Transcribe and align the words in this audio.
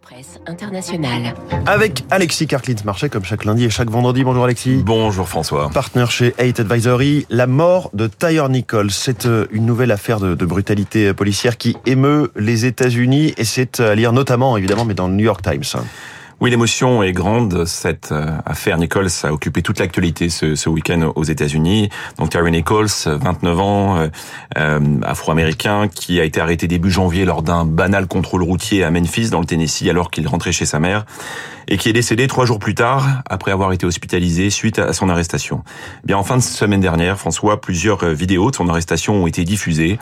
Presse 0.00 0.40
internationale. 0.46 1.34
Avec 1.66 2.04
Alexis 2.10 2.46
Karklins-Marchais, 2.46 3.08
comme 3.08 3.24
chaque 3.24 3.44
lundi 3.44 3.64
et 3.64 3.70
chaque 3.70 3.90
vendredi. 3.90 4.24
Bonjour 4.24 4.44
Alexis. 4.44 4.82
Bonjour 4.84 5.28
François. 5.28 5.70
Partenaire 5.72 6.10
chez 6.10 6.34
Hate 6.38 6.60
Advisory. 6.60 7.26
La 7.30 7.46
mort 7.46 7.90
de 7.94 8.06
Tyre 8.06 8.48
Nichols, 8.48 8.90
c'est 8.90 9.26
euh, 9.26 9.46
une 9.50 9.66
nouvelle 9.66 9.90
affaire 9.90 10.20
de, 10.20 10.34
de, 10.34 10.46
brutalité 10.46 11.12
policière 11.14 11.56
qui 11.56 11.76
émeut 11.86 12.30
les 12.36 12.66
États-Unis 12.66 13.34
et 13.36 13.44
c'est 13.44 13.80
à 13.80 13.94
lire 13.94 14.12
notamment, 14.12 14.56
évidemment, 14.56 14.84
mais 14.84 14.94
dans 14.94 15.08
le 15.08 15.14
New 15.14 15.24
York 15.24 15.42
Times. 15.42 15.82
Oui, 16.40 16.50
l'émotion 16.50 17.02
est 17.02 17.12
grande. 17.12 17.64
Cette 17.64 18.10
euh, 18.10 18.36
affaire 18.44 18.76
Nichols 18.76 19.08
a 19.22 19.32
occupé 19.32 19.62
toute 19.62 19.78
l'actualité 19.78 20.28
ce, 20.28 20.56
ce 20.56 20.68
week-end 20.68 21.12
aux 21.14 21.22
États-Unis. 21.22 21.90
Donc 22.18 22.30
Terry 22.30 22.50
Nichols, 22.50 22.88
29 23.06 23.60
ans, 23.60 23.96
euh, 23.96 24.08
euh, 24.58 24.80
afro-américain, 25.02 25.86
qui 25.88 26.20
a 26.20 26.24
été 26.24 26.40
arrêté 26.40 26.66
début 26.66 26.90
janvier 26.90 27.24
lors 27.24 27.42
d'un 27.42 27.64
banal 27.64 28.08
contrôle 28.08 28.42
routier 28.42 28.82
à 28.82 28.90
Memphis, 28.90 29.30
dans 29.30 29.40
le 29.40 29.46
Tennessee, 29.46 29.88
alors 29.88 30.10
qu'il 30.10 30.26
rentrait 30.26 30.52
chez 30.52 30.66
sa 30.66 30.80
mère, 30.80 31.06
et 31.68 31.78
qui 31.78 31.88
est 31.88 31.92
décédé 31.92 32.26
trois 32.26 32.46
jours 32.46 32.58
plus 32.58 32.74
tard, 32.74 33.06
après 33.30 33.52
avoir 33.52 33.72
été 33.72 33.86
hospitalisé 33.86 34.50
suite 34.50 34.80
à 34.80 34.92
son 34.92 35.08
arrestation. 35.08 35.62
Bien, 36.04 36.18
en 36.18 36.24
fin 36.24 36.36
de 36.36 36.42
semaine 36.42 36.80
dernière, 36.80 37.16
François, 37.16 37.60
plusieurs 37.60 38.04
vidéos 38.06 38.50
de 38.50 38.56
son 38.56 38.68
arrestation 38.68 39.14
ont 39.22 39.26
été 39.28 39.44
diffusées 39.44 39.98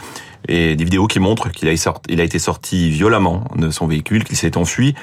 et 0.48 0.76
des 0.76 0.84
vidéos 0.84 1.06
qui 1.06 1.20
montrent 1.20 1.50
qu'il 1.50 1.68
a, 1.68 1.72
été 1.72 2.38
sorti 2.38 2.90
violemment 2.90 3.44
de 3.56 3.70
son 3.70 3.86
véhicule, 3.86 4.24
qu'il 4.24 4.36
s'est 4.36 4.56
enfui, 4.56 4.94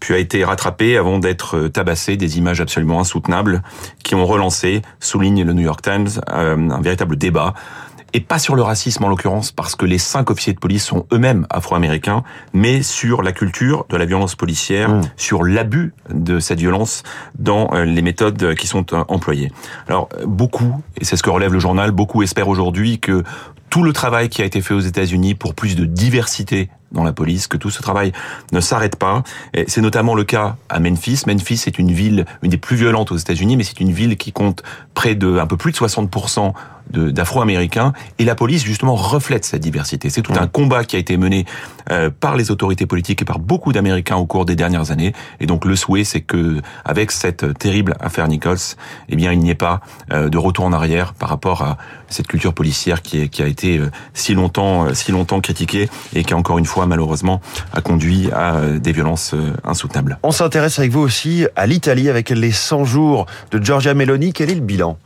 puis 0.00 0.14
a 0.14 0.18
été 0.18 0.44
rattrapé 0.44 0.96
avant 0.96 1.18
d'être 1.18 1.68
tabassé. 1.68 2.16
Des 2.16 2.38
images 2.38 2.60
absolument 2.60 3.00
insoutenables 3.00 3.62
qui 4.02 4.14
ont 4.14 4.26
relancé, 4.26 4.82
souligne 5.00 5.44
le 5.44 5.52
New 5.52 5.62
York 5.62 5.82
Times, 5.82 6.08
euh, 6.30 6.70
un 6.70 6.80
véritable 6.80 7.16
débat 7.16 7.54
et 8.12 8.20
pas 8.20 8.38
sur 8.38 8.54
le 8.54 8.62
racisme 8.62 9.04
en 9.04 9.08
l'occurrence, 9.08 9.52
parce 9.52 9.76
que 9.76 9.86
les 9.86 9.98
cinq 9.98 10.30
officiers 10.30 10.52
de 10.52 10.58
police 10.58 10.84
sont 10.84 11.06
eux-mêmes 11.12 11.46
afro-américains, 11.50 12.22
mais 12.52 12.82
sur 12.82 13.22
la 13.22 13.32
culture 13.32 13.86
de 13.88 13.96
la 13.96 14.06
violence 14.06 14.34
policière, 14.34 14.90
mmh. 14.90 15.02
sur 15.16 15.44
l'abus 15.44 15.92
de 16.10 16.38
cette 16.40 16.58
violence 16.58 17.02
dans 17.38 17.70
les 17.72 18.02
méthodes 18.02 18.54
qui 18.54 18.66
sont 18.66 18.94
employées. 18.94 19.52
Alors 19.88 20.08
beaucoup, 20.26 20.82
et 21.00 21.04
c'est 21.04 21.16
ce 21.16 21.22
que 21.22 21.30
relève 21.30 21.52
le 21.52 21.58
journal, 21.58 21.90
beaucoup 21.90 22.22
espèrent 22.22 22.48
aujourd'hui 22.48 22.98
que 22.98 23.24
tout 23.70 23.82
le 23.82 23.92
travail 23.92 24.28
qui 24.28 24.42
a 24.42 24.44
été 24.44 24.60
fait 24.60 24.74
aux 24.74 24.80
États-Unis 24.80 25.34
pour 25.34 25.54
plus 25.54 25.76
de 25.76 25.84
diversité 25.84 26.70
dans 26.92 27.04
la 27.04 27.12
police, 27.12 27.48
que 27.48 27.56
tout 27.56 27.70
ce 27.70 27.82
travail 27.82 28.12
ne 28.52 28.60
s'arrête 28.60 28.96
pas. 28.96 29.22
C'est 29.66 29.82
notamment 29.82 30.14
le 30.14 30.24
cas 30.24 30.56
à 30.70 30.80
Memphis. 30.80 31.22
Memphis 31.26 31.64
est 31.66 31.78
une 31.78 31.92
ville, 31.92 32.24
une 32.42 32.50
des 32.50 32.56
plus 32.56 32.76
violentes 32.76 33.12
aux 33.12 33.16
États-Unis, 33.16 33.56
mais 33.56 33.64
c'est 33.64 33.80
une 33.80 33.92
ville 33.92 34.16
qui 34.16 34.32
compte 34.32 34.62
près 34.94 35.14
de 35.14 35.38
un 35.38 35.46
peu 35.46 35.58
plus 35.58 35.72
de 35.72 35.76
60% 35.76 36.54
d'Afro-Américains 36.92 37.92
et 38.18 38.24
la 38.24 38.34
police 38.34 38.64
justement 38.64 38.94
reflète 38.94 39.44
cette 39.44 39.62
diversité. 39.62 40.10
C'est 40.10 40.22
tout 40.22 40.32
un 40.38 40.46
combat 40.46 40.84
qui 40.84 40.96
a 40.96 40.98
été 40.98 41.16
mené 41.16 41.44
euh, 41.90 42.10
par 42.10 42.36
les 42.36 42.50
autorités 42.50 42.86
politiques 42.86 43.22
et 43.22 43.24
par 43.24 43.38
beaucoup 43.38 43.72
d'Américains 43.72 44.16
au 44.16 44.26
cours 44.26 44.44
des 44.44 44.56
dernières 44.56 44.90
années. 44.90 45.12
Et 45.40 45.46
donc 45.46 45.64
le 45.64 45.76
souhait, 45.76 46.04
c'est 46.04 46.20
que 46.20 46.60
avec 46.84 47.10
cette 47.10 47.58
terrible 47.58 47.94
affaire 48.00 48.28
Nichols, 48.28 48.58
eh 49.08 49.16
bien 49.16 49.32
il 49.32 49.38
n'y 49.38 49.50
ait 49.50 49.54
pas 49.54 49.80
euh, 50.12 50.28
de 50.28 50.38
retour 50.38 50.64
en 50.64 50.72
arrière 50.72 51.14
par 51.14 51.28
rapport 51.28 51.62
à 51.62 51.78
cette 52.08 52.26
culture 52.26 52.54
policière 52.54 53.02
qui, 53.02 53.22
est, 53.22 53.28
qui 53.28 53.42
a 53.42 53.46
été 53.46 53.78
euh, 53.78 53.90
si 54.14 54.34
longtemps, 54.34 54.92
si 54.94 55.12
longtemps 55.12 55.40
critiquée 55.40 55.88
et 56.14 56.24
qui 56.24 56.34
encore 56.34 56.58
une 56.58 56.66
fois 56.66 56.86
malheureusement 56.86 57.40
a 57.72 57.80
conduit 57.80 58.30
à 58.32 58.60
des 58.78 58.92
violences 58.92 59.34
insoutenables. 59.64 60.18
On 60.22 60.30
s'intéresse 60.30 60.78
avec 60.78 60.90
vous 60.90 61.00
aussi 61.00 61.46
à 61.56 61.66
l'Italie 61.66 62.08
avec 62.08 62.30
les 62.30 62.52
100 62.52 62.84
jours 62.84 63.26
de 63.50 63.62
Giorgia 63.62 63.94
Meloni. 63.94 64.32
Quel 64.32 64.50
est 64.50 64.54
le 64.54 64.60
bilan? 64.60 64.98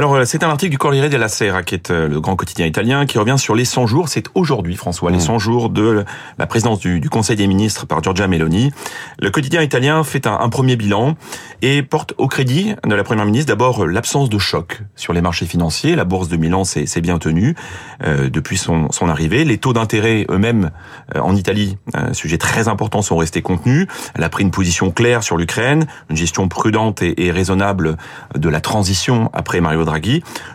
Alors, 0.00 0.26
c'est 0.26 0.42
un 0.44 0.48
article 0.48 0.70
du 0.70 0.78
Corriere 0.78 1.10
della 1.10 1.28
Sera, 1.28 1.62
qui 1.62 1.74
est 1.74 1.90
le 1.90 2.20
grand 2.22 2.34
quotidien 2.34 2.64
italien, 2.64 3.04
qui 3.04 3.18
revient 3.18 3.36
sur 3.36 3.54
les 3.54 3.66
100 3.66 3.86
jours. 3.86 4.08
C'est 4.08 4.28
aujourd'hui, 4.34 4.74
François, 4.74 5.10
les 5.10 5.20
100 5.20 5.38
jours 5.38 5.68
de 5.68 6.06
la 6.38 6.46
présidence 6.46 6.78
du, 6.78 7.00
du, 7.00 7.10
Conseil 7.10 7.36
des 7.36 7.46
ministres 7.46 7.84
par 7.84 8.02
Giorgia 8.02 8.26
Meloni. 8.26 8.72
Le 9.18 9.30
quotidien 9.30 9.60
italien 9.60 10.02
fait 10.02 10.26
un, 10.26 10.40
un, 10.40 10.48
premier 10.48 10.76
bilan 10.76 11.16
et 11.60 11.82
porte 11.82 12.14
au 12.16 12.28
crédit 12.28 12.74
de 12.82 12.94
la 12.94 13.04
première 13.04 13.26
ministre 13.26 13.48
d'abord 13.48 13.86
l'absence 13.86 14.30
de 14.30 14.38
choc 14.38 14.80
sur 14.96 15.12
les 15.12 15.20
marchés 15.20 15.44
financiers. 15.44 15.94
La 15.96 16.06
bourse 16.06 16.28
de 16.28 16.38
Milan 16.38 16.64
s'est 16.64 17.00
bien 17.02 17.18
tenue 17.18 17.54
euh, 18.02 18.30
depuis 18.30 18.56
son, 18.56 18.90
son, 18.92 19.06
arrivée. 19.10 19.44
Les 19.44 19.58
taux 19.58 19.74
d'intérêt 19.74 20.24
eux-mêmes 20.30 20.70
euh, 21.14 21.20
en 21.20 21.36
Italie, 21.36 21.76
un 21.92 22.14
sujet 22.14 22.38
très 22.38 22.68
important, 22.68 23.02
sont 23.02 23.18
restés 23.18 23.42
contenus. 23.42 23.86
Elle 24.14 24.24
a 24.24 24.30
pris 24.30 24.44
une 24.44 24.50
position 24.50 24.92
claire 24.92 25.22
sur 25.22 25.36
l'Ukraine, 25.36 25.86
une 26.08 26.16
gestion 26.16 26.48
prudente 26.48 27.02
et, 27.02 27.26
et 27.26 27.30
raisonnable 27.30 27.98
de 28.34 28.48
la 28.48 28.62
transition 28.62 29.28
après 29.34 29.60
Mario 29.60 29.89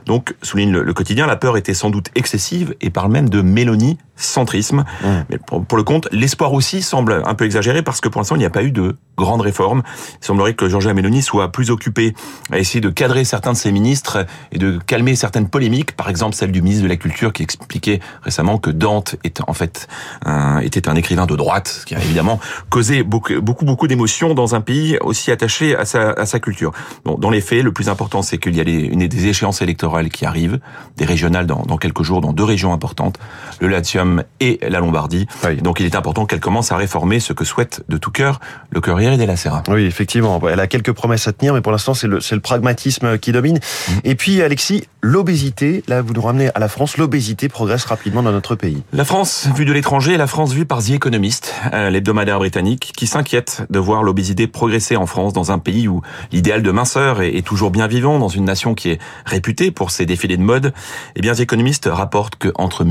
Donc, 0.05 0.35
souligne 0.41 0.71
le, 0.71 0.93
quotidien, 0.93 1.27
la 1.27 1.35
peur 1.35 1.57
était 1.57 1.73
sans 1.73 1.89
doute 1.89 2.09
excessive 2.15 2.75
et 2.81 2.89
parle 2.89 3.11
même 3.11 3.29
de 3.29 3.41
Mélanie 3.41 3.97
centrisme. 4.15 4.85
Mmh. 5.03 5.07
Mais 5.29 5.37
pour, 5.37 5.65
pour, 5.65 5.77
le 5.77 5.83
compte, 5.83 6.07
l'espoir 6.11 6.53
aussi 6.53 6.81
semble 6.81 7.21
un 7.25 7.35
peu 7.35 7.45
exagéré 7.45 7.81
parce 7.81 8.01
que 8.01 8.09
pour 8.09 8.21
l'instant, 8.21 8.35
il 8.35 8.39
n'y 8.39 8.45
a 8.45 8.49
pas 8.49 8.63
eu 8.63 8.71
de 8.71 8.95
grande 9.17 9.41
réforme. 9.41 9.83
Il 10.21 10.25
semblerait 10.25 10.53
que 10.53 10.67
Giorgia 10.67 10.93
Meloni 10.93 11.21
soit 11.21 11.51
plus 11.51 11.71
occupée 11.71 12.13
à 12.51 12.59
essayer 12.59 12.81
de 12.81 12.89
cadrer 12.89 13.23
certains 13.25 13.53
de 13.53 13.57
ses 13.57 13.71
ministres 13.71 14.25
et 14.51 14.57
de 14.57 14.79
calmer 14.85 15.15
certaines 15.15 15.49
polémiques, 15.49 15.93
par 15.93 16.09
exemple 16.09 16.35
celle 16.35 16.51
du 16.51 16.61
ministre 16.61 16.83
de 16.83 16.89
la 16.89 16.97
Culture 16.97 17.33
qui 17.33 17.43
expliquait 17.43 17.99
récemment 18.23 18.57
que 18.57 18.69
Dante 18.69 19.15
est 19.23 19.41
en 19.47 19.53
fait 19.53 19.87
un, 20.25 20.59
était 20.59 20.89
un 20.89 20.95
écrivain 20.95 21.25
de 21.25 21.35
droite, 21.35 21.67
ce 21.67 21.85
qui 21.85 21.95
a 21.95 22.01
évidemment 22.01 22.39
causé 22.69 23.03
beaucoup 23.03 23.25
beaucoup, 23.41 23.65
beaucoup 23.65 23.87
d'émotions 23.87 24.33
dans 24.33 24.55
un 24.55 24.61
pays 24.61 24.97
aussi 25.01 25.31
attaché 25.31 25.75
à 25.75 25.85
sa, 25.85 26.11
à 26.11 26.25
sa 26.25 26.39
culture. 26.39 26.71
Bon, 27.05 27.17
dans 27.17 27.29
les 27.29 27.41
faits, 27.41 27.63
le 27.63 27.71
plus 27.71 27.89
important, 27.89 28.21
c'est 28.21 28.37
qu'il 28.37 28.55
y 28.55 28.61
a 28.61 28.63
les, 28.63 28.73
une 28.73 29.07
des 29.07 29.27
échéances 29.27 29.61
électorales 29.61 30.09
qui 30.09 30.25
arrivent, 30.25 30.59
des 30.97 31.05
régionales 31.05 31.47
dans, 31.47 31.63
dans 31.63 31.77
quelques 31.77 32.03
jours, 32.03 32.21
dans 32.21 32.33
deux 32.33 32.43
régions 32.43 32.73
importantes, 32.73 33.17
le 33.59 33.67
Latium 33.67 34.04
et 34.39 34.59
la 34.67 34.79
Lombardie. 34.79 35.27
Oui. 35.43 35.57
Donc 35.57 35.79
il 35.79 35.85
est 35.85 35.95
important 35.95 36.25
qu'elle 36.25 36.39
commence 36.39 36.71
à 36.71 36.77
réformer 36.77 37.19
ce 37.19 37.33
que 37.33 37.45
souhaite 37.45 37.83
de 37.89 37.97
tout 37.97 38.11
cœur 38.11 38.39
le 38.71 38.81
Corriere 38.81 39.17
della 39.17 39.37
Sera. 39.37 39.63
Oui, 39.69 39.85
effectivement. 39.85 40.41
Elle 40.49 40.59
a 40.59 40.67
quelques 40.67 40.91
promesses 40.91 41.27
à 41.27 41.33
tenir, 41.33 41.53
mais 41.53 41.61
pour 41.61 41.71
l'instant, 41.71 41.93
c'est 41.93 42.07
le, 42.07 42.19
le, 42.31 42.39
pragmatisme 42.39 43.17
qui 43.17 43.31
domine. 43.31 43.57
Mmh. 43.57 43.91
Et 44.03 44.15
puis, 44.15 44.41
Alexis, 44.41 44.83
l'obésité, 45.01 45.83
là, 45.87 46.01
vous 46.01 46.13
nous 46.13 46.21
ramenez 46.21 46.49
à 46.53 46.59
la 46.59 46.67
France, 46.67 46.97
l'obésité 46.97 47.49
progresse 47.49 47.85
rapidement 47.85 48.23
dans 48.23 48.31
notre 48.31 48.55
pays. 48.55 48.83
La 48.93 49.05
France, 49.05 49.47
vue 49.55 49.65
de 49.65 49.73
l'étranger, 49.73 50.17
la 50.17 50.27
France 50.27 50.51
vue 50.51 50.65
par 50.65 50.83
The 50.83 50.91
Economist, 50.91 51.53
euh, 51.73 51.89
l'hebdomadaire 51.89 52.39
britannique, 52.39 52.91
qui 52.95 53.07
s'inquiète 53.07 53.63
de 53.69 53.79
voir 53.79 54.03
l'obésité 54.03 54.47
progresser 54.47 54.95
en 54.95 55.05
France, 55.05 55.33
dans 55.33 55.51
un 55.51 55.59
pays 55.59 55.87
où 55.87 56.01
l'idéal 56.31 56.61
de 56.61 56.71
minceur 56.71 57.21
est, 57.21 57.35
est, 57.35 57.45
toujours 57.45 57.71
bien 57.71 57.87
vivant, 57.87 58.19
dans 58.19 58.27
une 58.27 58.45
nation 58.45 58.75
qui 58.75 58.89
est 58.89 58.99
réputée 59.25 59.71
pour 59.71 59.91
ses 59.91 60.05
défilés 60.05 60.37
de 60.37 60.43
mode. 60.43 60.73
Eh 61.15 61.21
bien, 61.21 61.33
The 61.33 61.41
Economist 61.41 61.89
rapporte 61.91 62.35
que 62.35 62.49
entre 62.55 62.83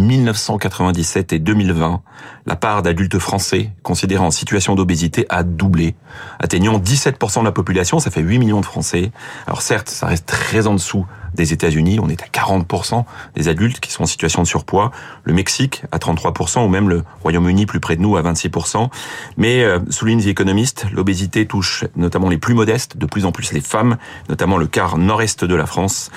1997 1.04 1.32
et 1.32 1.38
2020, 1.38 2.03
la 2.47 2.56
part 2.56 2.82
d'adultes 2.82 3.19
français 3.19 3.70
considérés 3.82 4.25
en 4.25 4.31
situation 4.31 4.75
d'obésité 4.75 5.26
a 5.28 5.42
doublé, 5.42 5.94
atteignant 6.38 6.78
17% 6.78 7.41
de 7.41 7.44
la 7.44 7.53
population, 7.53 7.98
ça 7.98 8.10
fait 8.10 8.20
8 8.20 8.38
millions 8.38 8.60
de 8.60 8.66
Français. 8.66 9.12
Alors 9.47 9.62
certes, 9.62 9.88
ça 9.88 10.06
reste 10.06 10.26
très 10.26 10.66
en 10.66 10.75
dessous 10.75 11.06
des 11.34 11.53
États-Unis, 11.53 11.99
on 12.00 12.09
est 12.09 12.22
à 12.22 12.27
40% 12.27 13.05
des 13.34 13.49
adultes 13.49 13.81
qui 13.81 13.91
sont 13.91 14.05
en 14.05 14.06
situation 14.06 14.43
de 14.43 14.47
surpoids, 14.47 14.91
le 15.25 15.33
Mexique 15.33 15.83
à 15.93 15.99
33% 15.99 16.65
ou 16.65 16.69
même 16.69 16.89
le 16.89 17.05
Royaume-Uni 17.22 17.67
plus 17.67 17.81
près 17.81 17.97
de 17.97 18.03
nous 18.03 18.17
à 18.17 18.22
26%. 18.22 18.89
Mais 19.37 19.62
euh, 19.62 19.78
souligne 19.91 20.23
The 20.23 20.28
Economist, 20.28 20.87
l'obésité 20.93 21.47
touche 21.47 21.84
notamment 21.97 22.28
les 22.28 22.39
plus 22.39 22.55
modestes, 22.55 22.97
de 22.97 23.06
plus 23.06 23.27
en 23.27 23.33
plus 23.33 23.53
les 23.53 23.61
femmes, 23.61 23.97
notamment 24.28 24.56
le 24.56 24.67
quart 24.67 24.99
nord-est 24.99 25.44
de 25.44 25.55
la 25.55 25.67
France. 25.67 26.11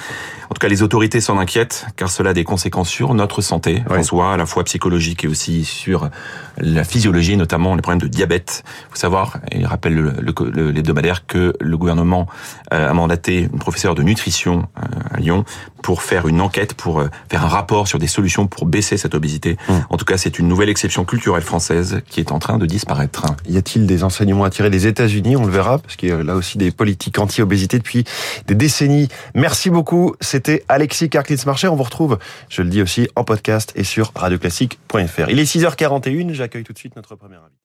En 0.50 0.53
tout 0.53 0.59
cas, 0.59 0.69
les 0.69 0.81
autorités 0.81 1.19
s'en 1.19 1.38
inquiètent 1.38 1.88
car 1.97 2.09
cela 2.09 2.29
a 2.29 2.33
des 2.33 2.45
conséquences 2.45 2.89
sur 2.89 3.13
notre 3.13 3.41
santé, 3.41 3.83
oui. 3.89 3.95
François, 3.95 4.33
à 4.33 4.38
la 4.38 4.45
fois 4.45 4.63
psychologique 4.63 5.25
et 5.25 5.27
aussi 5.27 5.66
sur 5.66 6.09
la 6.57 6.83
physiologie, 6.83 7.35
notamment 7.35 7.75
les 7.75 7.81
problèmes 7.81 8.01
de 8.01 8.07
diabète. 8.07 8.63
Il 8.66 8.91
faut 8.91 8.95
savoir, 8.95 9.39
et 9.51 9.59
il 9.59 9.66
rappelle 9.66 9.94
le, 9.94 10.13
le, 10.19 10.72
l'hebdomadaire, 10.72 11.25
que 11.25 11.53
le 11.59 11.77
gouvernement 11.77 12.27
a 12.72 12.94
mandaté 12.94 13.50
une 13.51 13.59
professeure 13.59 13.95
de 13.95 14.03
nutrition 14.03 14.67
à 15.12 15.19
Lyon 15.19 15.44
pour 15.81 16.01
faire 16.01 16.28
une 16.28 16.41
enquête, 16.41 16.73
pour 16.73 17.03
faire 17.29 17.45
un 17.45 17.50
rapport 17.50 17.88
sur 17.88 18.00
des 18.00 18.07
solutions 18.07 18.47
pour 18.47 18.66
baisser 18.66 18.97
cette 18.97 19.16
obésité. 19.16 19.57
Mmh. 19.68 19.73
En 19.90 19.97
tout 19.97 20.06
cas, 20.06 20.18
c'est 20.18 20.40
une 20.40 20.47
nouvelle 20.47 20.69
exception 20.69 21.06
culturelle 21.06 21.44
française 21.44 22.01
qui 22.09 22.19
est 22.19 22.31
en 22.31 22.40
train 22.40 22.57
de 22.57 22.66
disparaître. 22.66 23.25
Y 23.47 23.57
a-t-il 23.57 23.88
des 23.88 24.03
enseignements 24.03 24.44
à 24.44 24.50
tirer 24.50 24.69
des 24.69 24.88
États-Unis? 24.88 25.36
On 25.36 25.45
le 25.45 25.51
verra, 25.51 25.80
parce 25.80 25.95
qu'il 25.95 26.09
y 26.09 26.12
a 26.12 26.24
là 26.24 26.36
aussi 26.36 26.57
des 26.57 26.71
politiques 26.71 27.19
anti-obésité 27.19 27.77
depuis 27.77 28.04
des 28.48 28.56
décennies. 28.56 29.07
Merci 29.36 29.69
beaucoup. 29.69 30.15
C'était 30.21 30.63
Alexis 30.68 31.10
Karklitz-Marcher. 31.10 31.68
On 31.68 31.75
vous 31.75 31.83
retrouve, 31.83 32.18
je 32.50 32.62
le 32.62 32.69
dis 32.69 32.81
aussi, 32.81 33.07
en 33.15 33.24
podcast 33.24 33.74
et 33.75 33.83
sur 33.83 34.12
radioclassique.fr. 34.15 35.30
Il 35.30 35.39
est 35.39 35.44
6h41. 35.44 36.33
J'accueille 36.33 36.63
tout 36.63 36.74
de 36.74 36.77
suite 36.77 36.95
notre 36.95 37.15
premier 37.15 37.36
invité. 37.36 37.57